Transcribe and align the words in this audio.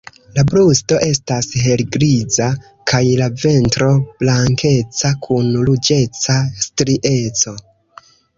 La 0.35 0.43
brusto 0.51 0.95
estas 1.07 1.49
helgriza, 1.65 2.47
kaj 2.93 3.01
la 3.19 3.27
ventro 3.43 3.91
blankeca 4.23 5.13
kun 5.29 5.53
ruĝeca 5.69 6.41
strieco. 6.67 7.57